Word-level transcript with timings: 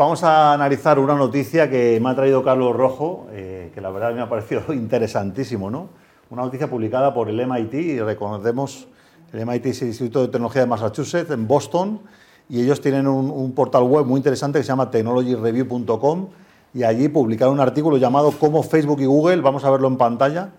vamos 0.00 0.24
a 0.24 0.54
analizar 0.54 0.98
una 0.98 1.14
noticia 1.14 1.68
que 1.68 2.00
me 2.00 2.08
ha 2.08 2.14
traído 2.14 2.42
Carlos 2.42 2.74
Rojo, 2.74 3.26
eh, 3.32 3.70
que 3.74 3.82
la 3.82 3.90
verdad 3.90 4.14
me 4.14 4.22
ha 4.22 4.30
parecido 4.30 4.62
interesantísimo, 4.72 5.70
¿no? 5.70 5.90
Una 6.30 6.40
noticia 6.40 6.70
publicada 6.70 7.12
por 7.12 7.28
el 7.28 7.46
MIT, 7.46 7.74
y 7.74 8.00
reconocemos, 8.00 8.88
el 9.34 9.44
MIT 9.44 9.66
es 9.66 9.82
el 9.82 9.88
Instituto 9.88 10.22
de 10.22 10.28
Tecnología 10.28 10.62
de 10.62 10.68
Massachusetts, 10.68 11.30
en 11.30 11.46
Boston, 11.46 12.00
y 12.48 12.62
ellos 12.62 12.80
tienen 12.80 13.06
un, 13.06 13.30
un 13.30 13.52
portal 13.52 13.82
web 13.82 14.06
muy 14.06 14.16
interesante 14.16 14.58
que 14.58 14.62
se 14.62 14.68
llama 14.68 14.90
technologyreview.com, 14.90 16.28
y 16.72 16.82
allí 16.82 17.10
publicaron 17.10 17.52
un 17.52 17.60
artículo 17.60 17.98
llamado 17.98 18.30
Cómo 18.30 18.62
Facebook 18.62 19.02
y 19.02 19.06
Google, 19.06 19.42
vamos 19.42 19.64
a 19.64 19.70
verlo 19.70 19.88
en 19.88 19.98
pantalla, 19.98 20.52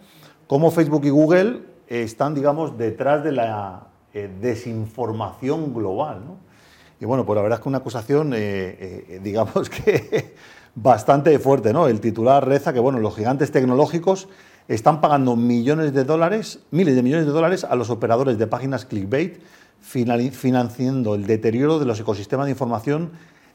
cómo 0.46 0.70
Facebook 0.70 1.04
y 1.06 1.10
Google 1.10 1.62
están, 1.88 2.36
digamos, 2.36 2.78
detrás 2.78 3.24
de 3.24 3.32
la 3.32 3.88
eh, 4.14 4.30
desinformación 4.40 5.74
global. 5.74 6.22
¿no? 6.28 6.51
Y 7.02 7.06
bueno, 7.06 7.26
pues 7.26 7.36
la 7.36 7.42
verdad 7.42 7.58
es 7.58 7.64
que 7.64 7.70
una 7.70 7.80
acusación, 7.80 8.34
eh, 8.34 8.38
eh, 9.10 9.20
digamos 9.24 9.70
que 9.70 10.36
bastante 10.76 11.38
fuerte, 11.40 11.74
¿no? 11.74 11.88
El 11.88 12.00
titular 12.00 12.48
reza 12.48 12.72
que, 12.72 12.80
bueno, 12.80 13.00
los 13.00 13.16
gigantes 13.16 13.52
tecnológicos 13.52 14.30
están 14.68 15.02
pagando 15.02 15.36
millones 15.36 15.94
de 15.94 16.04
dólares, 16.04 16.60
miles 16.70 16.96
de 16.96 17.02
millones 17.02 17.26
de 17.26 17.32
dólares 17.32 17.64
a 17.64 17.76
los 17.76 17.90
operadores 17.90 18.38
de 18.38 18.46
páginas 18.46 18.86
clickbait, 18.86 19.42
financiando 19.82 21.16
el 21.16 21.26
deterioro 21.26 21.80
de 21.80 21.86
los 21.86 22.00
ecosistemas 22.00 22.46
de 22.46 22.52
información 22.52 23.12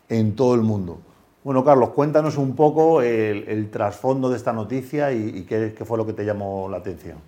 en 0.08 0.34
todo 0.34 0.56
el 0.56 0.62
mundo. 0.62 0.98
Bueno, 1.44 1.64
Carlos, 1.64 1.90
cuéntanos 1.90 2.36
un 2.38 2.56
poco 2.56 3.00
el, 3.00 3.70
trasfondo 3.70 4.28
de 4.28 4.36
esta 4.36 4.52
noticia 4.52 5.12
y, 5.12 5.44
qué, 5.44 5.72
qué, 5.78 5.84
fue 5.84 5.96
lo 5.96 6.04
que 6.04 6.12
te 6.12 6.24
llamó 6.24 6.68
la 6.68 6.78
atención. 6.78 7.18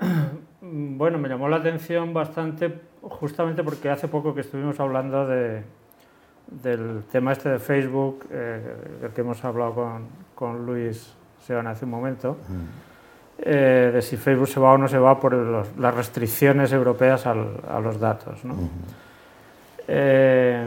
Bueno, 0.64 1.18
me 1.18 1.28
llamó 1.28 1.48
la 1.48 1.56
atención 1.56 2.14
bastante 2.14 2.72
justamente 3.02 3.62
porque 3.62 3.90
hace 3.90 4.08
poco 4.08 4.34
que 4.34 4.42
estuvimos 4.42 4.78
hablando 4.80 5.26
de, 5.26 5.62
del 6.46 7.02
tema 7.10 7.32
este 7.32 7.48
de 7.48 7.58
Facebook, 7.58 8.26
eh, 8.30 8.60
del 9.00 9.10
que 9.10 9.20
hemos 9.20 9.44
hablado 9.44 9.74
con, 9.74 10.06
con 10.34 10.66
Luis 10.66 11.12
Seón 11.46 11.66
hace 11.66 11.84
un 11.84 11.90
momento, 11.90 12.36
eh, 13.38 13.90
de 13.92 14.02
si 14.02 14.16
Facebook 14.16 14.48
se 14.48 14.60
va 14.60 14.72
o 14.72 14.78
no 14.78 14.88
se 14.88 14.98
va 14.98 15.18
por 15.18 15.34
las 15.78 15.94
restricciones 15.94 16.72
europeas 16.72 17.26
al, 17.26 17.60
a 17.68 17.80
los 17.80 17.98
datos. 17.98 18.44
¿no? 18.44 18.54
eh, 19.88 20.66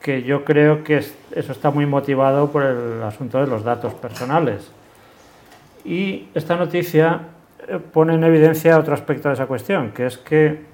que 0.00 0.22
yo 0.22 0.44
creo 0.44 0.84
que 0.84 0.98
eso 0.98 1.52
está 1.52 1.70
muy 1.70 1.84
motivado 1.84 2.50
por 2.50 2.62
el 2.62 3.02
asunto 3.02 3.40
de 3.40 3.46
los 3.46 3.64
datos 3.64 3.94
personales. 3.94 4.70
Y 5.84 6.28
esta 6.34 6.56
noticia 6.56 7.20
pone 7.92 8.14
en 8.14 8.24
evidencia 8.24 8.78
otro 8.78 8.94
aspecto 8.94 9.28
de 9.28 9.34
esa 9.34 9.46
cuestión, 9.46 9.90
que 9.90 10.06
es 10.06 10.16
que 10.18 10.64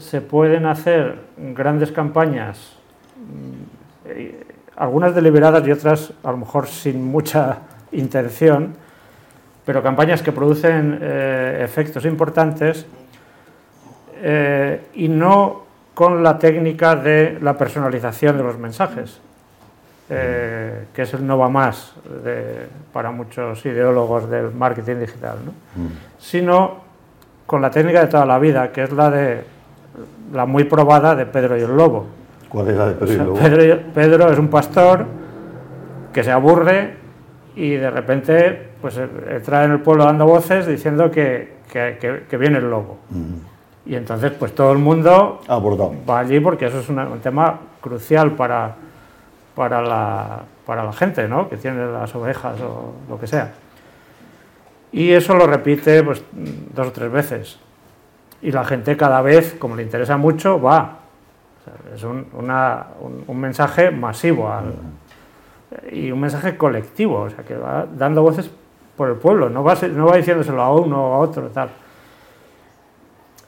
se 0.00 0.20
pueden 0.20 0.66
hacer 0.66 1.20
grandes 1.36 1.92
campañas, 1.92 2.76
mm, 3.16 4.10
eh, 4.10 4.46
algunas 4.76 5.14
deliberadas 5.14 5.66
y 5.66 5.72
otras 5.72 6.12
a 6.22 6.30
lo 6.30 6.38
mejor 6.38 6.66
sin 6.66 7.04
mucha 7.04 7.58
intención, 7.92 8.74
pero 9.64 9.82
campañas 9.82 10.22
que 10.22 10.32
producen 10.32 10.98
eh, 11.00 11.60
efectos 11.64 12.04
importantes 12.04 12.86
y 14.94 15.08
no 15.08 15.66
con 15.92 16.22
la 16.22 16.38
técnica 16.38 16.96
de 16.96 17.38
la 17.40 17.56
personalización 17.56 18.36
de 18.36 18.42
los 18.42 18.58
mensajes, 18.58 19.20
eh, 20.08 20.86
que 20.94 21.02
es 21.02 21.14
el 21.14 21.26
no 21.26 21.38
va 21.38 21.48
más 21.48 21.94
para 22.92 23.10
muchos 23.10 23.64
ideólogos 23.66 24.28
del 24.30 24.52
marketing 24.52 24.96
digital, 24.96 25.38
¿no? 25.44 25.50
Mm. 25.50 25.88
sino 26.18 26.76
con 27.46 27.62
la 27.62 27.70
técnica 27.70 28.02
de 28.02 28.06
toda 28.08 28.26
la 28.26 28.38
vida, 28.38 28.70
que 28.72 28.82
es 28.84 28.92
la 28.92 29.10
de 29.10 29.44
la 30.32 30.46
muy 30.46 30.64
probada 30.64 31.14
de 31.14 31.26
Pedro 31.26 31.56
y 31.56 31.62
el 31.62 31.76
Lobo. 31.76 32.06
¿Cuál 32.48 32.68
es 32.68 32.76
la 32.76 32.88
de 32.88 32.94
Pedro 32.94 33.12
y 33.12 33.16
el 33.16 33.26
Lobo? 33.26 33.38
Pedro, 33.94 34.32
es 34.32 34.38
un 34.38 34.48
pastor 34.48 35.06
que 36.12 36.24
se 36.24 36.30
aburre 36.30 36.96
y 37.54 37.70
de 37.70 37.90
repente 37.90 38.68
pues 38.80 38.98
entra 38.98 39.64
en 39.64 39.72
el 39.72 39.80
pueblo 39.80 40.04
dando 40.04 40.26
voces 40.26 40.66
diciendo 40.66 41.10
que, 41.10 41.56
que, 41.70 42.36
viene 42.36 42.58
el 42.58 42.70
lobo. 42.70 42.98
Mm. 43.10 43.90
Y 43.90 43.94
entonces, 43.94 44.32
pues 44.32 44.54
todo 44.54 44.72
el 44.72 44.78
mundo 44.78 45.40
va 45.48 46.18
allí 46.18 46.40
porque 46.40 46.66
eso 46.66 46.80
es 46.80 46.88
un 46.88 47.20
tema 47.20 47.58
crucial 47.80 48.32
para, 48.32 48.74
para, 49.54 49.80
la, 49.80 50.42
para 50.66 50.84
la 50.84 50.92
gente, 50.92 51.28
¿no? 51.28 51.48
Que 51.48 51.56
tiene 51.56 51.86
las 51.86 52.14
ovejas 52.14 52.60
o 52.60 52.92
lo 53.08 53.18
que 53.18 53.26
sea. 53.26 53.54
Y 54.92 55.12
eso 55.12 55.34
lo 55.34 55.46
repite 55.46 56.02
pues, 56.02 56.22
dos 56.32 56.88
o 56.88 56.92
tres 56.92 57.10
veces. 57.10 57.58
Y 58.46 58.52
la 58.52 58.64
gente 58.64 58.96
cada 58.96 59.22
vez, 59.22 59.56
como 59.58 59.74
le 59.74 59.82
interesa 59.82 60.16
mucho, 60.16 60.62
va. 60.62 60.98
es 61.92 62.04
un, 62.04 62.28
una, 62.32 62.86
un, 63.26 63.40
mensaje 63.40 63.90
masivo 63.90 64.48
y 65.90 66.12
un 66.12 66.20
mensaje 66.20 66.56
colectivo, 66.56 67.22
o 67.22 67.28
sea, 67.28 67.42
que 67.42 67.56
va 67.56 67.84
dando 67.92 68.22
voces 68.22 68.48
por 68.96 69.08
el 69.08 69.16
pueblo, 69.16 69.50
no 69.50 69.64
va, 69.64 69.74
no 69.92 70.06
va 70.06 70.16
diciéndoselo 70.16 70.62
a 70.62 70.72
uno 70.72 71.10
o 71.10 71.14
a 71.14 71.18
otro, 71.18 71.48
tal. 71.48 71.70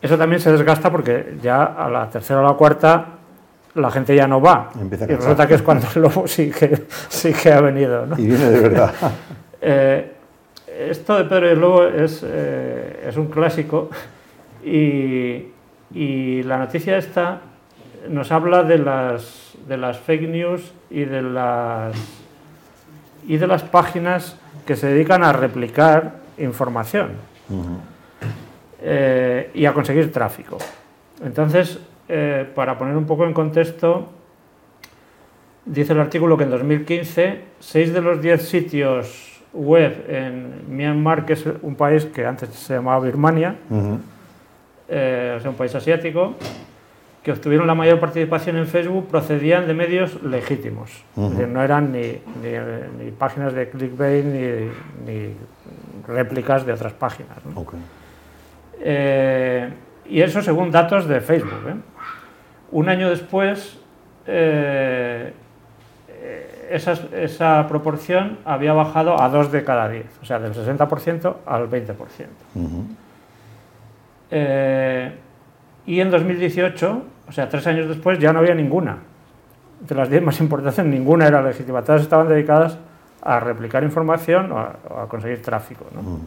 Eso 0.03 0.19
también 0.19 0.41
se 0.41 0.51
desgasta 0.51 0.91
porque 0.91 1.39
ya 1.41 1.63
a 1.63 1.89
la 1.89 2.11
tercera 2.11 2.41
o 2.41 2.43
la 2.43 2.55
cuarta 2.55 3.07
la 3.77 3.93
gente 3.93 4.17
ya 4.17 4.27
no 4.27 4.41
va. 4.41 4.71
y 4.75 5.15
resulta 5.15 5.47
que 5.47 5.55
es 5.55 5.63
cuando 5.63 5.87
el 5.95 6.03
lobo 6.03 6.27
sí 6.27 6.51
que, 6.51 6.87
sí 7.09 7.33
que 7.33 7.53
ha 7.53 7.61
venido. 7.61 8.05
Y 8.17 8.27
viene 8.27 8.51
de 8.51 8.61
verdad. 8.61 8.93
Eh, 9.61 10.13
esto 10.89 11.19
de 11.19 11.25
Pedro 11.25 11.49
y 11.49 11.51
el 11.51 11.61
Lobo 11.61 11.85
es, 11.85 12.25
eh, 12.25 13.07
es 13.09 13.17
un 13.17 13.27
clásico 13.27 13.91
y, 14.69 16.43
la 16.43 16.59
noticia 16.59 16.99
esta 16.99 17.41
nos 18.09 18.31
habla 18.31 18.63
de 18.63 18.79
las, 18.79 19.55
de 19.67 19.77
las 19.77 19.99
fake 19.99 20.29
news 20.29 20.73
y 20.91 21.05
de 21.05 21.23
las, 21.23 21.95
páginas 23.71 24.37
que 24.67 24.77
se 24.77 24.89
dedican 24.89 25.23
a 25.25 25.33
replicar 25.33 26.17
información. 26.39 27.11
Eh, 28.81 29.51
y 29.55 29.67
a 29.67 29.73
conseguir 29.73 30.13
tráfico. 30.13 30.59
Entonces, 31.25 31.81
eh, 32.09 32.47
para 32.55 32.79
poner 32.79 32.97
un 32.97 33.07
poco 33.07 33.27
en 33.27 33.33
contexto, 33.33 34.09
dice 35.65 35.93
el 35.93 36.01
artículo 36.01 36.37
que 36.37 36.45
en 36.45 36.51
2015, 36.51 37.41
6 37.59 37.93
de 37.93 38.01
los 38.01 38.23
10 38.23 38.49
sitios 38.49 39.43
web 39.53 40.05
en 40.09 40.77
Myanmar, 40.77 41.27
que 41.27 41.33
es 41.33 41.45
un 41.63 41.75
país 41.75 42.05
que 42.07 42.25
antes 42.25 42.51
se 42.51 42.75
llamaba 42.75 43.05
Birmania, 43.05 43.57
eh, 44.89 45.35
o 45.37 45.41
sea, 45.41 45.51
un 45.51 45.57
país 45.57 45.75
asiático, 45.75 46.35
que 47.23 47.33
obtuvieron 47.33 47.67
la 47.67 47.75
mayor 47.75 48.01
participación 48.01 48.57
en 48.57 48.67
Facebook 48.67 49.09
procedían 49.09 49.67
de 49.67 49.75
medios 49.75 50.23
legítimos. 50.23 51.05
no 51.17 51.63
eran 51.63 51.93
ni, 51.93 52.19
ni, 52.43 53.11
páginas 53.11 53.53
de 53.53 53.69
clickbait 53.69 54.25
ni, 54.25 55.35
réplicas 56.07 56.65
de 56.65 56.73
otras 56.73 56.95
páginas. 56.95 57.37
Eh, 58.81 59.69
y 60.09 60.23
eso 60.23 60.41
según 60.41 60.71
datos 60.71 61.07
de 61.07 61.21
Facebook. 61.21 61.69
¿eh? 61.69 61.75
Un 62.71 62.89
año 62.89 63.11
después, 63.11 63.79
eh, 64.27 65.33
esa, 66.71 67.67
proporción 67.69 68.39
había 68.45 68.73
bajado 68.73 69.21
a 69.21 69.29
2 69.29 69.53
de 69.53 69.65
cada 69.65 69.89
10, 69.89 70.07
o 70.23 70.25
sea, 70.25 70.39
del 70.39 70.55
60% 70.55 71.37
al 71.47 71.69
20%. 71.69 71.95
Y 74.31 76.01
en 76.01 76.11
2018, 76.11 77.03
o 77.29 77.33
sea, 77.33 77.49
tres 77.49 77.67
años 77.67 77.89
después, 77.89 78.19
ya 78.19 78.33
no 78.33 78.41
había 78.41 78.55
ninguna. 78.55 78.99
De 79.81 79.95
las 79.95 80.11
10 80.11 80.23
más 80.23 80.41
importantes, 80.41 80.85
ninguna 80.85 81.27
era 81.27 81.41
legítima. 81.41 81.83
Todas 81.83 82.03
estaban 82.03 82.29
dedicadas 82.29 82.79
a 83.23 83.41
replicar 83.41 83.83
información 83.85 84.53
o 84.53 84.59
a, 84.59 85.09
conseguir 85.09 85.43
tráfico. 85.43 85.87
¿no? 85.95 86.21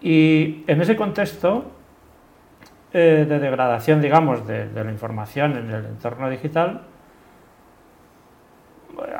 Y 0.00 0.64
en 0.66 0.80
ese 0.80 0.96
contexto 0.96 1.64
eh, 2.92 3.24
de 3.28 3.38
degradación, 3.38 4.00
digamos, 4.00 4.46
de, 4.46 4.68
la 4.74 4.90
información 4.90 5.56
en 5.56 5.70
el 5.70 5.86
entorno 5.86 6.28
digital, 6.28 6.82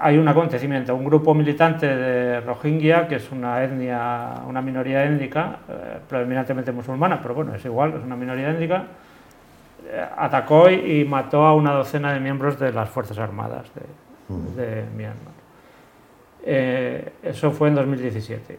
hay 0.00 0.19
un 0.19 0.28
acontecimiento, 0.28 0.94
un 0.94 1.05
grupo 1.05 1.34
militante 1.34 1.87
de 1.87 2.40
Rohingya, 2.40 3.08
que 3.08 3.17
es 3.17 3.31
una 3.31 3.62
etnia, 3.62 4.43
una 4.46 4.61
minoría 4.61 5.05
étnica, 5.05 5.58
eh, 5.69 5.99
predominantemente 6.08 6.73
musulmana, 6.73 7.20
pero 7.20 7.34
bueno, 7.34 7.55
es 7.55 7.64
igual, 7.64 7.94
es 7.96 8.05
una 8.05 8.17
minoría 8.17 8.50
étnica, 8.50 8.84
eh, 9.87 10.05
atacó 10.17 10.70
y 10.70 11.05
mató 11.05 11.44
a 11.44 11.55
una 11.55 11.73
docena 11.73 12.12
de 12.12 12.20
miembros 12.20 12.58
de 12.58 12.73
las 12.73 12.88
Fuerzas 12.88 13.19
Armadas 13.19 13.70
de, 13.75 14.62
de 14.62 14.84
Myanmar. 14.96 15.32
eso 17.23 17.50
fue 17.50 17.69
en 17.69 17.75
2017. 17.75 18.58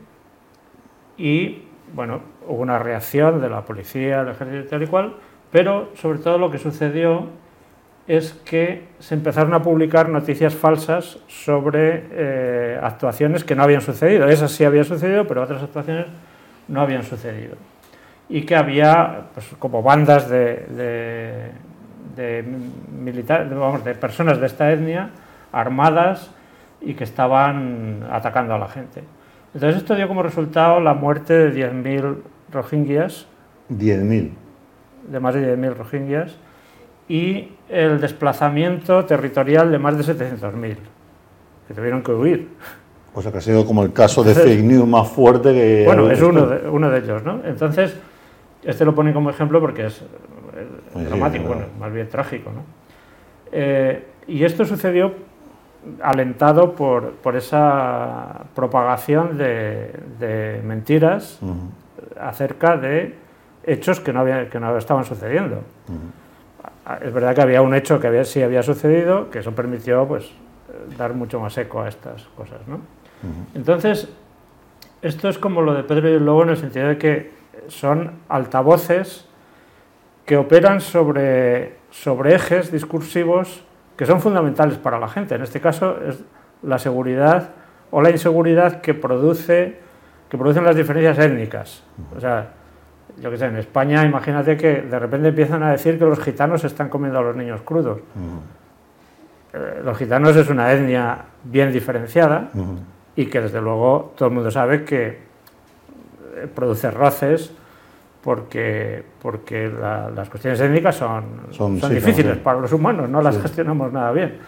Y 1.18 1.64
bueno, 1.94 2.22
hubo 2.48 2.62
una 2.62 2.80
reacción 2.80 3.42
de 3.42 3.50
la 3.50 3.62
policía, 3.62 4.22
el 4.22 4.30
ejército 4.30 4.66
y 4.66 4.68
tal 4.70 4.84
y 4.84 4.88
cual, 4.88 5.16
pero 5.52 5.90
sobre 5.96 6.20
todo 6.20 6.38
lo 6.38 6.50
que 6.50 6.58
sucedió 6.58 7.28
es 8.08 8.34
que 8.46 8.84
se 9.00 9.16
empezaron 9.16 9.54
a 9.54 9.62
publicar 9.62 10.10
noticias 10.10 10.54
falsas 10.54 11.20
sobre 11.28 12.04
eh, 12.12 12.80
actuaciones 12.82 13.44
que 13.44 13.56
no 13.56 13.64
habían 13.64 13.82
sucedido. 13.82 14.28
Esas 14.28 14.52
sí 14.52 14.66
habían 14.66 14.86
sucedido, 14.86 15.26
pero 15.26 15.42
otras 15.44 15.64
actuaciones 15.64 16.08
no 16.68 16.82
habían 16.82 17.04
sucedido. 17.04 17.56
Y 18.28 18.42
que 18.42 18.56
había 18.56 19.28
pues, 19.34 19.48
como 19.58 19.82
bandas 19.82 20.30
de, 20.30 20.66
de, 20.70 21.52
de, 22.16 22.44
de 23.84 23.96
personas 23.96 24.40
de 24.40 24.48
esta 24.48 24.72
etnia 24.72 25.12
armadas 25.52 26.32
y 26.82 26.96
que 26.96 27.06
estaban 27.06 28.06
atacando 28.12 28.54
a 28.56 28.58
la 28.58 28.68
gente. 28.68 29.04
Entonces 29.54 29.82
esto 29.82 29.96
dio 29.96 30.08
como 30.08 30.24
resultado 30.24 30.80
la 30.82 30.94
muerte 30.94 31.34
de 31.34 31.72
10.000 31.72 32.18
rohingyas. 32.52 33.28
10.000. 33.70 34.32
De 35.10 35.20
más 35.20 35.36
de 35.36 35.56
10.000 35.56 35.76
rohingyas 35.76 36.38
y 37.14 37.48
el 37.70 38.02
desplazamiento 38.02 39.06
territorial 39.06 39.72
de 39.72 39.78
más 39.78 39.96
de 39.96 40.04
700.000 40.04 40.78
que 41.68 41.74
tuvieron 41.76 42.02
que 42.02 42.12
huir. 42.12 42.50
O 43.14 43.22
sea 43.22 43.32
que 43.32 43.38
ha 43.38 43.42
sido 43.42 43.68
como 43.68 43.84
el 43.84 43.94
caso 43.94 44.24
de 44.24 44.34
fake 44.34 44.64
news 44.64 44.88
más 44.88 45.10
fuerte 45.10 45.54
que... 45.54 45.84
Bueno, 45.86 46.10
es 46.10 46.20
uno 46.20 46.48
de, 46.48 46.68
uno 46.68 46.90
de 46.90 46.98
ellos, 46.98 47.24
¿no? 47.24 47.42
Entonces, 47.46 47.96
este 48.64 48.84
lo 48.84 48.96
pone 48.96 49.14
como 49.14 49.30
ejemplo 49.30 49.62
porque 49.62 49.86
es, 49.86 50.02
dramático, 50.96 51.50
bueno, 51.50 51.66
más 51.80 51.94
bien 51.94 52.10
trágico, 52.10 52.50
¿no? 52.52 52.64
Eh, 53.52 54.08
y 54.26 54.44
esto 54.44 54.66
sucedió 54.66 55.14
alentado 56.02 56.74
por, 56.74 57.12
por 57.12 57.36
esa 57.36 58.46
propagación 58.56 59.38
de, 59.38 60.62
mentiras 60.66 61.40
acerca 62.20 62.76
de 62.76 63.14
hechos 63.64 64.00
que 64.00 64.12
no, 64.12 64.22
había, 64.22 64.50
que 64.50 64.60
no 64.60 64.76
estaban 64.76 65.06
sucediendo. 65.06 65.62
Es 67.02 67.14
verdad 67.14 67.34
que 67.34 67.42
había 67.42 67.62
un 67.62 67.74
hecho 67.74 68.00
que 68.00 68.08
había, 68.08 68.26
sí 68.26 68.42
había 68.42 68.62
sucedido, 68.62 69.30
que 69.30 69.40
eso 69.40 69.54
permitió 69.54 70.06
pues, 70.08 70.32
dar 70.98 71.14
mucho 71.14 71.40
más 71.40 71.58
eco 71.58 71.82
a 71.82 71.88
estas 71.88 72.24
cosas. 72.36 72.60
¿no? 72.68 72.80
Entonces, 73.56 74.10
esto 75.02 75.30
es 75.30 75.38
como 75.38 75.62
lo 75.62 75.74
de 75.74 75.84
Pedro 75.84 76.10
y 76.10 76.14
el 76.14 76.26
Lobo 76.26 76.44
en 76.44 76.50
el 76.50 76.58
sentido 76.58 76.88
de 76.88 76.98
que 76.98 77.32
son 77.68 78.12
altavoces 78.30 79.28
que 80.26 80.38
operan 80.38 80.82
sobre, 80.82 81.78
sobre 81.90 82.36
ejes 82.36 82.72
discursivos 82.72 83.64
que 83.98 84.06
son 84.06 84.22
fundamentales 84.22 84.78
para 84.78 85.00
la 85.00 85.08
gente. 85.08 85.36
En 85.36 85.44
este 85.44 85.62
caso 85.62 85.98
es 86.02 86.24
la 86.62 86.80
seguridad 86.80 87.52
o 87.92 88.02
la 88.02 88.10
inseguridad 88.10 88.82
que, 88.82 88.94
produce, 88.94 89.78
que 90.30 90.38
producen 90.38 90.64
las 90.64 90.76
diferencias 90.76 91.20
étnicas. 91.20 91.84
O 92.16 92.20
sea, 92.20 92.54
yo 93.22 93.32
qué 93.32 93.38
sé, 93.38 93.46
en 93.46 93.58
España 93.58 94.04
imagínate 94.04 94.58
que 94.58 94.82
de 94.82 95.00
repente 95.00 95.30
empiezan 95.30 95.64
a 95.64 95.72
decir 95.72 95.98
que 95.98 96.06
los 96.06 96.20
gitanos 96.20 96.64
están 96.64 96.90
comiendo 96.90 97.20
a 97.20 97.22
los 97.22 97.36
niños 97.36 97.62
crudos. 97.62 98.00
Eh, 99.54 99.82
los 99.84 99.98
gitanos 99.98 100.36
es 100.36 100.50
una 100.50 100.72
etnia 100.72 101.18
bien 101.44 101.72
diferenciada 101.72 102.50
y 103.16 103.26
que 103.28 103.42
desde 103.42 103.62
luego 103.62 104.14
todo 104.18 104.30
el 104.30 104.36
mundo 104.36 104.50
sabe 104.50 104.84
que 104.84 105.08
eh, 105.08 106.48
produce 106.54 106.90
roces 106.90 107.52
porque, 108.24 109.04
porque 109.22 109.70
las 110.16 110.30
cuestiones 110.30 110.60
étnicas 110.62 110.96
son, 110.96 111.24
son, 111.52 111.78
difíciles 111.90 112.38
para 112.38 112.60
los 112.60 112.72
humanos, 112.72 113.10
no 113.10 113.22
las 113.22 113.38
gestionamos 113.42 113.92
nada 113.92 114.12
bien. 114.14 114.40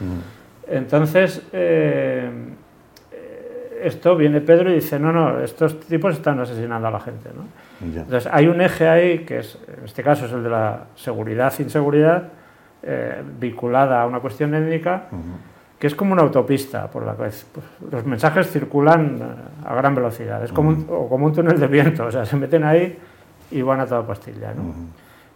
Entonces, 0.67 1.41
eh, 1.51 2.29
esto 3.85 4.15
viene 4.15 4.41
Pedro 4.41 4.71
y 4.71 4.75
dice, 4.75 4.99
no, 4.99 5.11
no, 5.11 5.39
estos 5.39 5.79
tipos 5.81 6.15
están 6.15 6.39
asesinando 6.39 6.87
a 6.87 6.91
la 6.91 6.99
gente. 6.99 7.29
Entonces, 7.81 8.27
hay 8.31 8.47
un 8.47 8.59
eje 8.61 8.87
ahí, 8.87 9.19
que 9.19 9.39
es, 9.39 9.59
en 9.67 9.85
este 9.85 10.01
caso 10.01 10.25
es 10.25 10.31
el 10.31 10.43
de 10.43 10.49
la 10.49 10.85
seguridad-inseguridad, 10.95 12.29
eh, 12.81 13.23
vinculada 13.39 14.01
a 14.01 14.05
una 14.07 14.19
cuestión 14.19 14.53
étnica, 14.55 15.03
que 15.77 15.87
es 15.87 15.95
como 15.95 16.13
una 16.13 16.23
autopista 16.23 16.89
por 16.89 17.05
la 17.05 17.13
que 17.13 17.17
pues, 17.17 17.45
los 17.91 18.05
mensajes 18.05 18.49
circulan 18.51 19.21
a 19.63 19.75
gran 19.75 19.93
velocidad, 19.93 20.43
es 20.43 20.51
como 20.51 20.69
un, 20.69 20.87
o 20.89 21.07
como 21.07 21.25
un 21.25 21.33
túnel 21.33 21.59
de 21.59 21.67
viento, 21.67 22.05
o 22.05 22.11
sea, 22.11 22.25
se 22.25 22.35
meten 22.37 22.63
ahí 22.63 22.97
y 23.51 23.61
van 23.61 23.81
a 23.81 23.85
toda 23.85 24.05
pastilla. 24.05 24.53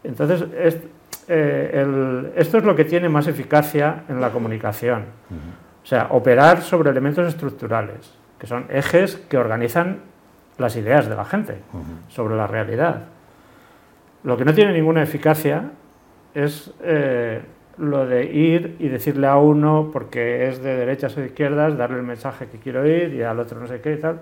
Entonces, 0.03 0.45
eh, 1.27 2.31
esto 2.35 2.57
es 2.57 2.63
lo 2.63 2.75
que 2.75 2.85
tiene 2.85 3.09
más 3.09 3.27
eficacia 3.27 4.03
en 4.09 4.19
la 4.21 4.31
comunicación, 4.31 5.03
o 5.83 5.85
sea, 5.85 6.07
operar 6.11 6.61
sobre 6.61 6.89
elementos 6.89 7.27
estructurales, 7.27 8.15
que 8.39 8.47
son 8.47 8.65
ejes 8.69 9.17
que 9.17 9.37
organizan 9.37 9.99
las 10.57 10.75
ideas 10.75 11.07
de 11.07 11.15
la 11.15 11.25
gente 11.25 11.59
sobre 12.07 12.35
la 12.35 12.47
realidad. 12.47 13.03
Lo 14.23 14.37
que 14.37 14.45
no 14.45 14.53
tiene 14.53 14.73
ninguna 14.73 15.03
eficacia 15.03 15.71
es 16.33 16.73
eh, 16.81 17.41
lo 17.77 18.05
de 18.05 18.25
ir 18.25 18.75
y 18.79 18.89
decirle 18.89 19.27
a 19.27 19.37
uno, 19.37 19.89
porque 19.91 20.49
es 20.49 20.61
de 20.61 20.75
derechas 20.75 21.15
o 21.17 21.21
de 21.21 21.27
izquierdas, 21.27 21.77
darle 21.77 21.97
el 21.97 22.03
mensaje 22.03 22.47
que 22.47 22.59
quiero 22.59 22.85
ir 22.85 23.13
y 23.13 23.23
al 23.23 23.39
otro 23.39 23.59
no 23.59 23.67
sé 23.67 23.79
qué 23.81 23.93
y 23.93 23.97
tal, 23.97 24.19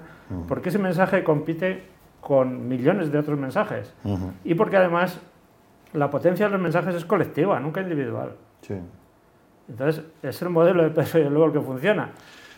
porque 0.47 0.69
ese 0.69 0.79
mensaje 0.79 1.23
compite 1.23 1.83
con 2.21 2.67
millones 2.67 3.11
de 3.11 3.17
otros 3.17 3.39
mensajes 3.39 3.93
y 4.43 4.53
porque 4.53 4.77
además 4.77 5.19
la 5.93 6.09
potencia 6.09 6.45
de 6.45 6.51
los 6.51 6.61
mensajes 6.61 6.93
es 6.95 7.05
colectiva, 7.05 7.59
nunca 7.59 7.81
individual. 7.81 8.33
Entonces, 9.69 10.03
es 10.21 10.41
el 10.41 10.49
modelo 10.49 10.83
de 10.83 10.89
peso 10.91 11.17
y 11.19 11.23
luego 11.23 11.45
el 11.45 11.53
que 11.53 11.61
funciona. 11.61 12.09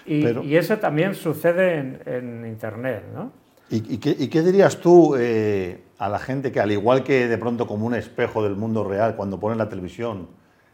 Y, 0.10 0.56
eso 0.56 0.78
también 0.78 1.14
sucede 1.14 1.78
en, 1.78 2.02
en 2.06 2.46
Internet, 2.48 3.04
¿no? 3.14 3.32
¿Y, 3.72 4.00
qué, 4.00 4.42
dirías 4.42 4.78
tú 4.78 5.16
eh, 5.16 5.84
a 6.00 6.10
la 6.10 6.18
gente 6.18 6.52
que, 6.52 6.60
al 6.60 6.72
igual 6.72 7.04
que 7.04 7.28
de 7.28 7.38
pronto 7.38 7.68
como 7.68 7.86
un 7.86 7.94
espejo 7.94 8.42
del 8.42 8.56
mundo 8.56 8.84
real, 8.84 9.16
cuando 9.16 9.40
ponen 9.40 9.60
la 9.60 9.70
televisión, 9.70 10.28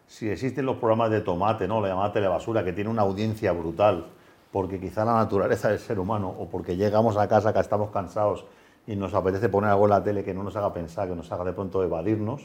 si 0.08 0.30
existen 0.30 0.66
los 0.66 0.78
programas 0.78 1.12
de 1.12 1.20
tomate, 1.20 1.68
¿no? 1.68 1.82
la 1.82 1.90
llamada 1.90 2.14
telebasura, 2.14 2.64
que 2.64 2.72
tiene 2.72 2.90
una 2.90 3.02
audiencia 3.02 3.52
brutal, 3.52 4.06
porque 4.54 4.80
quizá 4.80 5.04
la 5.04 5.16
naturaleza 5.16 5.68
del 5.68 5.80
ser 5.80 6.00
humano, 6.00 6.34
o 6.40 6.48
porque 6.48 6.78
llegamos 6.78 7.18
a 7.18 7.28
casa 7.28 7.52
que 7.52 7.60
estamos 7.60 7.90
cansados 7.90 8.46
y 8.88 8.96
nos 8.96 9.14
apetece 9.14 9.50
poner 9.50 9.72
algo 9.72 9.86
en 9.86 9.90
la 9.90 10.02
tele 10.02 10.24
que 10.24 10.34
no 10.34 10.44
nos 10.44 10.56
haga 10.56 10.72
pensar, 10.74 11.10
que 11.10 11.16
nos 11.16 11.30
haga 11.34 11.44
de 11.44 11.52
pronto 11.52 11.84
evadirnos, 11.84 12.44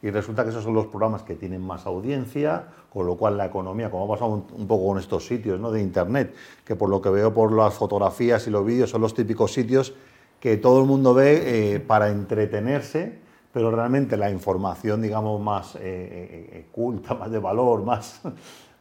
y 0.00 0.10
resulta 0.10 0.44
que 0.44 0.50
esos 0.50 0.62
son 0.62 0.74
los 0.74 0.86
programas 0.86 1.22
que 1.22 1.34
tienen 1.34 1.60
más 1.60 1.84
audiencia, 1.86 2.66
con 2.92 3.06
lo 3.06 3.16
cual 3.16 3.36
la 3.36 3.46
economía, 3.46 3.90
como 3.90 4.04
ha 4.04 4.16
pasado 4.16 4.44
un, 4.56 4.66
poco 4.68 4.88
con 4.88 4.98
estos 4.98 5.26
sitios 5.26 5.72
de 5.72 5.82
Internet, 5.82 6.34
que 6.64 6.76
por 6.76 6.88
lo 6.88 7.02
que 7.02 7.10
veo 7.10 7.34
por 7.34 7.52
las 7.52 7.74
fotografías 7.74 8.46
y 8.46 8.50
los 8.50 8.64
vídeos 8.64 8.90
son 8.90 9.00
los 9.00 9.14
típicos 9.14 9.52
sitios 9.52 9.94
que 10.38 10.56
todo 10.56 10.80
el 10.80 10.86
mundo 10.86 11.14
ve 11.14 11.74
eh, 11.74 11.80
para 11.80 12.10
entretenerse, 12.10 13.18
pero 13.52 13.72
realmente 13.72 14.16
la 14.16 14.30
información, 14.30 15.02
digamos, 15.02 15.40
más 15.40 15.74
eh, 15.74 15.80
eh, 15.80 16.66
culta, 16.70 17.14
más 17.18 17.30
de 17.32 17.40
valor, 17.40 17.82
más, 17.82 18.20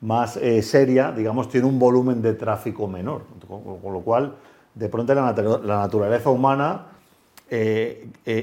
más 0.02 0.40
seria, 0.62 1.12
digamos, 1.12 1.50
tiene 1.50 1.66
un 1.66 1.80
volumen 1.80 2.22
de 2.22 2.34
tráfico 2.34 2.88
menor. 2.88 3.24
Con, 3.48 3.92
lo 3.92 4.02
cual, 4.02 4.36
de 4.75 4.88
pronto 4.88 5.16
la 5.16 5.34
naturaleza 5.64 6.30
humana 6.30 6.90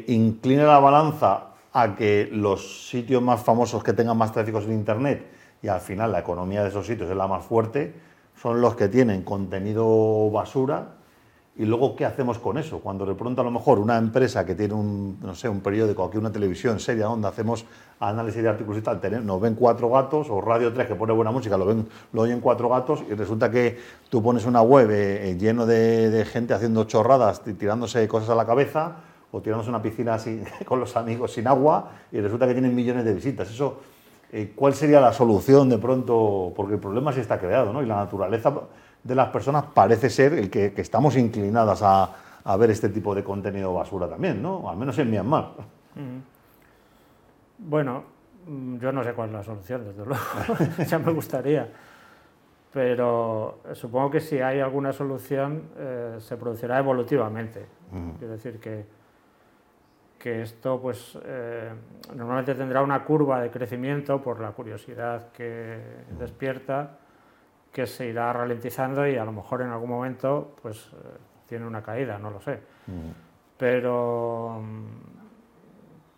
inclina 0.09 0.65
la 0.65 0.81
balanza 0.81 1.54
a 1.75 1.97
que 1.97 2.29
los 2.33 2.89
sitios 2.89 3.21
más 3.21 3.43
famosos 3.43 3.83
que 3.83 3.93
tengan 3.93 4.17
más 4.17 4.33
tráfico 4.33 4.61
en 4.61 4.73
Internet 4.73 5.27
y 5.61 5.69
al 5.69 5.81
final 5.81 6.13
la 6.13 6.21
economía 6.21 6.63
de 6.63 6.69
esos 6.69 6.87
sitios 6.87 7.11
es 7.11 7.17
la 7.17 7.27
más 7.27 7.45
fuerte, 7.45 7.93
son 8.41 8.61
los 8.61 8.77
que 8.77 8.89
tienen 8.89 9.23
contenido 9.23 10.31
basura. 10.31 10.95
Y 11.57 11.65
luego, 11.65 11.95
¿qué 11.95 12.05
hacemos 12.05 12.39
con 12.39 12.59
eso? 12.59 12.81
Cuando 12.81 13.07
de 13.07 13.15
pronto 13.15 13.41
a 13.41 13.45
lo 13.45 13.51
mejor 13.51 13.79
una 13.79 13.97
empresa 13.97 14.45
que 14.45 14.55
tiene 14.55 14.75
un, 14.75 15.19
no 15.21 15.35
sé, 15.35 15.49
un 15.49 15.61
periódico, 15.61 16.05
aquí 16.05 16.17
una 16.17 16.31
televisión 16.31 16.81
seria, 16.81 17.07
donde 17.07 17.29
hacemos 17.29 17.65
análisis 18.01 18.43
de 18.43 18.49
artículos 18.49 18.79
y 18.79 18.83
tal, 18.83 19.25
nos 19.25 19.41
ven 19.41 19.55
cuatro 19.55 19.89
gatos, 19.89 20.29
o 20.31 20.41
Radio 20.41 20.73
3 20.73 20.89
que 20.89 20.95
pone 20.97 21.13
buena 21.13 21.31
música, 21.31 21.57
lo, 21.57 21.65
ven, 21.65 21.89
lo 22.13 22.23
oyen 22.23 22.41
cuatro 22.41 22.69
gatos, 22.69 23.05
y 23.09 23.15
resulta 23.15 23.51
que 23.51 23.79
tú 24.11 24.21
pones 24.21 24.47
una 24.47 24.63
web 24.63 24.89
eh, 24.91 25.37
lleno 25.39 25.65
de, 25.65 26.11
de 26.11 26.25
gente 26.25 26.55
haciendo 26.55 26.85
chorradas, 26.85 27.43
tirándose 27.43 28.07
cosas 28.09 28.31
a 28.31 28.35
la 28.35 28.47
cabeza, 28.47 28.97
o 29.35 29.41
tiramos 29.43 29.67
una 29.67 29.83
piscina 29.83 30.15
así 30.15 30.41
con 30.65 30.79
los 30.79 30.97
amigos 30.97 31.33
sin 31.33 31.49
agua 31.49 31.91
y 32.13 32.21
resulta 32.21 32.47
que 32.47 32.53
tienen 32.53 32.73
millones 32.73 33.05
de 33.05 33.13
visitas. 33.13 33.51
Eso, 33.51 33.81
eh, 34.31 34.53
¿cuál 34.55 34.75
sería 34.75 35.01
la 35.01 35.13
solución 35.13 35.69
de 35.69 35.79
pronto? 35.79 36.53
Porque 36.55 36.75
el 36.75 36.81
problema 36.81 37.13
sí 37.13 37.19
está 37.19 37.41
creado, 37.41 37.73
¿no? 37.73 37.83
Y 37.83 37.87
la 37.87 37.97
naturaleza 37.97 38.55
de 39.03 39.15
las 39.15 39.31
personas 39.31 39.65
parece 39.75 40.09
ser 40.09 40.35
el 40.35 40.49
que, 40.51 40.73
estamos 40.77 41.17
inclinadas 41.17 41.83
a, 41.83 42.11
a, 42.45 42.57
ver 42.57 42.71
este 42.71 42.91
tipo 42.91 43.13
de 43.13 43.25
contenido 43.25 43.75
basura 43.75 44.09
también, 44.09 44.41
¿no? 44.41 44.71
Al 44.71 44.77
menos 44.77 44.97
en 44.99 45.11
Myanmar. 45.11 45.51
Bueno, 47.59 48.05
mm, 48.47 48.77
yo 48.79 48.93
no 48.93 49.03
sé 49.03 49.15
cuál 49.15 49.31
es 49.31 49.35
la 49.35 49.43
solución, 49.43 49.85
desde 49.85 50.07
luego. 50.07 50.23
ya 50.89 50.99
me 51.01 51.13
gustaría. 51.13 51.69
Pero 52.73 53.59
supongo 53.73 54.13
que 54.13 54.21
si 54.21 54.39
hay 54.39 54.61
alguna 54.61 54.93
solución, 54.93 55.71
eh, 55.77 56.17
se 56.21 56.37
producirá 56.37 56.79
evolutivamente. 56.79 57.67
Es 58.21 58.29
decir, 58.29 58.59
que 58.59 59.04
que 60.25 60.41
esto 60.41 60.81
pues 60.81 61.19
eh, 61.23 61.69
normalmente 62.15 62.55
tendrá 62.55 62.81
una 62.81 63.05
curva 63.05 63.43
de 63.43 63.51
crecimiento 63.51 64.23
por 64.23 64.41
la 64.41 64.53
curiosidad 64.53 65.31
que 65.33 65.79
despierta 66.19 66.97
que 67.71 67.87
se 67.87 68.07
irá 68.07 68.33
ralentizando 68.33 69.07
y 69.07 69.19
a 69.19 69.25
lo 69.27 69.33
mejor 69.33 69.61
en 69.61 69.69
algún 69.69 69.91
momento 69.91 70.57
pues 70.63 70.87
eh, 70.95 70.97
tiene 71.47 71.67
una 71.67 71.83
caída, 71.83 72.19
no 72.19 72.31
lo 72.31 72.41
sé. 72.41 72.55
Mm. 72.87 73.11
Pero, 73.59 74.63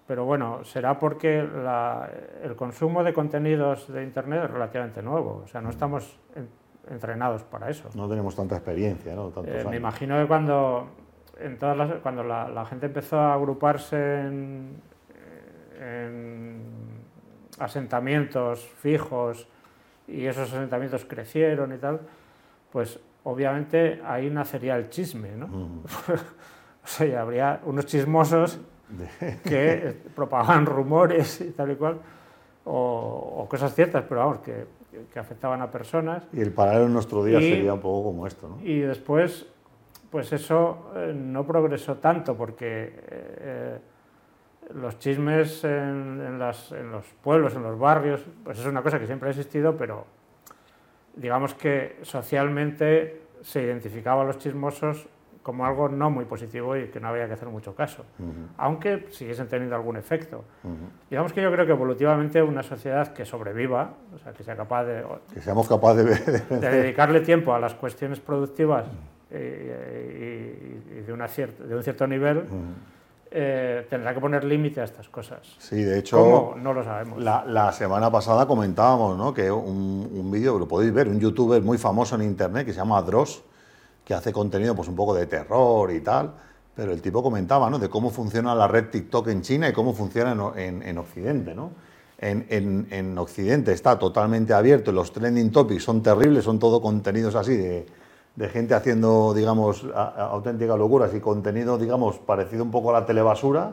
pero 0.07 0.25
bueno, 0.25 0.63
será 0.63 1.01
porque 1.01 1.41
el 2.45 2.55
consumo 2.55 3.03
de 3.03 3.13
contenidos 3.13 3.93
de 3.93 4.05
Internet 4.05 4.45
es 4.45 4.51
relativamente 4.53 5.03
nuevo, 5.03 5.43
o 5.45 5.49
sea, 5.49 5.61
no 5.61 5.71
estamos 5.71 6.17
entrenados 6.89 7.43
para 7.43 7.71
eso. 7.71 7.89
No 7.97 8.09
tenemos 8.09 8.37
tanta 8.37 8.55
experiencia, 8.55 9.17
¿no? 9.17 9.33
Eh, 9.45 9.65
me 9.69 9.79
imagino 9.79 10.17
que 10.21 10.29
cuando 10.29 10.91
cuando 12.03 12.23
la, 12.23 12.67
gente 12.69 12.87
empezó 12.87 13.19
a 13.19 13.35
agruparse 13.35 14.21
en, 14.21 14.97
asentamientos 17.59 18.67
fijos 18.81 19.49
y 20.07 20.27
esos 20.27 20.53
asentamientos 20.53 21.05
crecieron 21.05 21.73
y 21.73 21.79
tal, 21.79 22.01
pues 22.71 23.01
obviamente 23.25 24.01
ahí 24.05 24.31
nacería 24.31 24.77
el 24.77 24.91
chisme, 24.91 25.37
¿no? 25.37 25.47
o 26.85 26.87
sea, 26.87 27.21
habría 27.21 27.61
unos 27.65 27.87
chismosos 27.87 28.61
que 29.45 29.97
propagaban 30.15 30.67
rumores 30.67 31.41
y 31.41 31.51
tal 31.51 31.73
y 31.73 31.77
cual, 31.77 31.99
o, 32.65 33.47
cosas 33.49 33.75
ciertas, 33.75 34.05
pero 34.09 34.21
vamos, 34.21 34.39
que, 34.41 34.67
que, 35.13 35.19
afectaban 35.19 35.61
a 35.63 35.71
personas. 35.71 36.25
Y 36.33 36.41
el 36.41 36.53
paralelo 36.53 36.87
en 36.87 36.93
nuestro 36.93 37.25
día 37.25 37.39
sería 37.39 37.75
un 37.75 37.81
poco 37.81 38.09
como 38.09 38.27
esto, 38.27 38.49
¿no? 38.49 38.65
Y 38.65 38.81
después, 38.81 39.47
pues 40.11 40.33
eso 40.33 40.93
eh, 40.97 41.13
no 41.15 41.47
progresó 41.47 41.97
tanto, 41.97 42.37
porque 42.37 42.93
eh, 43.09 43.79
los 44.75 44.99
chismes 44.99 45.65
en, 45.65 46.21
en, 46.27 46.39
las, 46.39 46.73
en 46.73 46.91
los 46.91 47.07
pueblos, 47.23 47.55
en 47.55 47.63
los 47.63 47.79
barrios, 47.79 48.25
pues 48.45 48.59
es 48.59 48.67
una 48.67 48.83
cosa 48.83 48.99
que 48.99 49.07
siempre 49.07 49.29
ha 49.29 49.31
existido, 49.31 49.77
pero 49.77 50.07
digamos 51.15 51.55
que 51.55 51.99
socialmente 52.03 53.23
se 53.43 53.63
identificaba 53.63 54.23
a 54.23 54.25
los 54.25 54.39
chismosos 54.39 55.09
como 55.47 55.65
algo 55.65 55.89
no 55.89 56.11
muy 56.11 56.25
positivo 56.25 56.77
y 56.77 56.89
que 56.89 56.99
no 56.99 57.07
había 57.07 57.29
que 57.29 57.35
hacer 57.35 57.47
mucho 57.47 57.73
caso, 57.73 58.05
aunque 58.57 59.07
siguiesen 59.11 59.47
teniendo 59.47 59.77
algún 59.77 59.97
efecto. 59.97 60.43
Digamos 61.09 61.33
que 61.33 61.41
yo 61.41 61.53
creo 61.53 61.65
que 61.65 61.71
evolutivamente 61.71 62.43
una 62.43 62.65
sociedad 62.65 63.13
que 63.13 63.25
sobreviva, 63.25 63.95
o 64.13 64.19
sea, 64.19 64.33
que 64.33 64.43
sea 64.43 64.57
capaz 64.57 64.83
de... 64.87 65.05
Que 65.33 65.41
seamos 65.41 65.69
capaces 65.69 66.51
de, 66.51 66.59
dedicarle 66.59 67.21
tiempo 67.21 67.55
a 67.55 67.61
las 67.61 67.75
cuestiones 67.75 68.19
productivas 68.19 68.87
y, 69.37 71.03
de, 71.03 71.13
una 71.13 71.27
de 71.27 71.77
un 71.77 71.83
cierto 71.83 72.07
nivel, 72.07 72.45
eh, 73.31 73.87
tendrá 73.91 74.15
que 74.15 74.21
poner 74.21 74.45
límite 74.45 74.81
a 74.81 74.85
estas 74.85 75.09
cosas. 75.09 75.41
Sí, 75.59 75.83
de 75.83 75.99
hecho... 75.99 76.19
¿Cómo? 76.19 76.55
No 76.57 76.73
lo 76.73 76.85
sabemos. 76.85 77.23
La, 77.23 77.73
semana 77.73 78.11
pasada 78.11 78.47
comentábamos 78.47 79.17
¿no? 79.17 79.35
que 79.35 79.51
un, 79.51 80.09
un 80.13 80.31
vídeo, 80.31 80.59
lo 80.59 80.69
podéis 80.69 80.93
ver, 80.93 81.09
un 81.09 81.21
youtuber 81.21 81.63
muy 81.63 81.79
famoso 81.79 82.15
en 82.15 82.23
internet 82.23 82.67
que 82.67 82.73
se 82.73 82.79
llama 82.79 83.01
Dross, 83.03 83.43
que 84.05 84.15
hace 84.15 84.33
contenido 84.33 84.75
pues 84.75 84.89
un 84.89 84.95
poco 84.95 85.15
de 85.15 85.27
terror 85.27 85.91
y 85.93 86.01
tal, 86.01 86.33
pero 86.77 86.93
el 86.93 87.03
tipo 87.03 87.23
comentaba 87.23 87.69
¿no? 87.69 87.79
de 87.79 87.89
cómo 87.89 88.11
funciona 88.11 88.55
la 88.55 88.69
red 88.69 88.91
TikTok 88.91 89.29
en 89.29 89.43
China 89.43 89.69
y 89.69 89.73
cómo 89.73 89.95
funciona 89.95 90.37
en, 90.57 90.83
en, 90.83 90.99
Occidente. 90.99 91.55
¿no? 91.55 91.73
En, 92.19 92.47
en, 92.91 93.19
Occidente 93.19 93.73
está 93.73 93.99
totalmente 93.99 94.55
abierto, 94.55 94.93
los 94.93 95.13
trending 95.13 95.51
topics 95.51 95.83
son 95.83 96.03
terribles, 96.03 96.45
son 96.45 96.59
todo 96.59 96.81
contenidos 96.81 97.35
así 97.35 97.57
de 97.57 97.87
de 98.37 98.49
gente 98.51 98.75
haciendo, 98.75 99.33
digamos, 99.35 99.85
auténticas 99.95 100.79
locuras 100.79 101.15
y 101.15 101.21
contenido, 101.21 101.79
digamos, 101.79 102.19
parecido 102.19 102.63
un 102.63 102.71
poco 102.71 102.91
a 102.91 103.01
la 103.01 103.07
telebasura. 103.07 103.73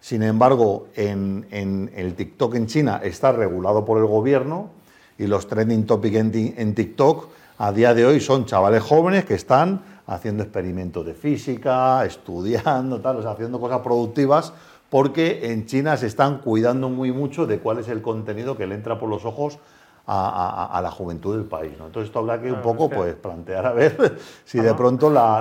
Sin 0.00 0.22
embargo, 0.22 0.86
en, 0.94 1.90
el 1.94 2.14
TikTok 2.14 2.54
en 2.54 2.66
China 2.66 3.00
está 3.02 3.32
regulado 3.32 3.84
por 3.84 3.98
el 3.98 4.06
gobierno 4.06 4.70
y 5.18 5.26
los 5.26 5.48
trending 5.48 5.84
topics 5.84 6.16
en, 6.16 6.74
TikTok 6.74 7.28
a 7.58 7.72
día 7.72 7.94
de 7.94 8.06
hoy 8.06 8.20
son 8.20 8.46
chavales 8.46 8.82
jóvenes 8.82 9.24
que 9.24 9.34
están 9.34 9.82
haciendo 10.06 10.42
experimentos 10.42 11.04
de 11.06 11.14
física, 11.14 12.04
estudiando, 12.06 13.00
tal, 13.00 13.26
haciendo 13.26 13.58
cosas 13.58 13.80
productivas, 13.80 14.52
porque 14.90 15.50
en 15.50 15.66
China 15.66 15.96
se 15.96 16.06
están 16.06 16.38
cuidando 16.38 16.88
muy 16.88 17.10
mucho 17.10 17.46
de 17.46 17.58
cuál 17.58 17.78
es 17.78 17.88
el 17.88 18.00
contenido 18.00 18.56
que 18.56 18.66
le 18.66 18.76
entra 18.76 18.98
por 19.00 19.08
los 19.08 19.24
ojos 19.24 19.58
a, 20.06 20.80
la 20.82 20.90
juventud 20.90 21.36
del 21.36 21.46
país. 21.46 21.72
¿no? 21.78 21.86
Entonces 21.86 22.08
esto 22.08 22.18
habrá 22.18 22.40
que 22.40 22.52
un 22.52 22.60
poco 22.60 22.90
pues, 22.90 23.14
plantear 23.14 23.66
a 23.66 23.72
ver 23.72 24.18
si 24.44 24.60
de 24.60 24.74
pronto 24.74 25.10
la, 25.10 25.40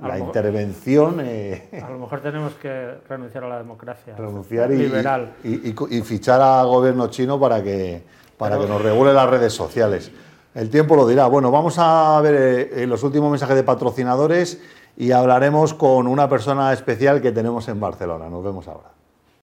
la, 0.00 0.18
intervención... 0.18 1.20
Eh, 1.20 1.80
a 1.82 1.90
lo 1.90 1.98
mejor 1.98 2.20
tenemos 2.20 2.54
que 2.54 2.98
renunciar 3.08 3.44
a 3.44 3.48
la 3.48 3.58
democracia 3.58 4.16
renunciar 4.16 4.72
y, 4.72 4.78
liberal. 4.78 5.34
Y, 5.44 5.70
y, 5.70 6.02
fichar 6.02 6.40
al 6.40 6.66
gobierno 6.66 7.08
chino 7.08 7.38
para 7.38 7.62
que, 7.62 8.02
para 8.36 8.58
que 8.58 8.66
nos 8.66 8.82
regule 8.82 9.12
las 9.12 9.28
redes 9.28 9.52
sociales. 9.52 10.10
El 10.54 10.70
tiempo 10.70 10.96
lo 10.96 11.06
dirá. 11.06 11.26
Bueno, 11.26 11.50
vamos 11.50 11.76
a 11.78 12.20
ver 12.20 12.70
eh, 12.72 12.86
los 12.86 13.02
últimos 13.02 13.30
mensajes 13.30 13.56
de 13.56 13.62
patrocinadores 13.62 14.60
y 14.96 15.10
hablaremos 15.10 15.74
con 15.74 16.06
una 16.06 16.28
persona 16.28 16.72
especial 16.72 17.20
que 17.20 17.32
tenemos 17.32 17.68
en 17.68 17.80
Barcelona. 17.80 18.28
Nos 18.28 18.44
vemos 18.44 18.68
ahora. 18.68 19.03